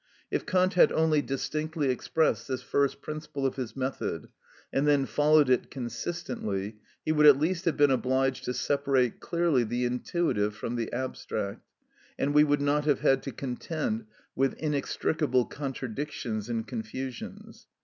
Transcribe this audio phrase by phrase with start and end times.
[0.31, 4.29] If Kant had only distinctly expressed this first principle of his method,
[4.73, 9.63] and then followed it consistently, he would at least have been obliged to separate clearly
[9.63, 11.61] the intuitive from the abstract,
[12.17, 17.67] and we would not have had to contend with inextricable contradictions and confusions.